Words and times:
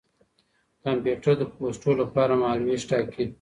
کمپيوټر 0.83 1.33
د 1.37 1.43
پوسټو 1.53 1.91
له 1.99 2.05
پاره 2.13 2.35
مهالوېش 2.41 2.81
ټاکي. 2.89 3.25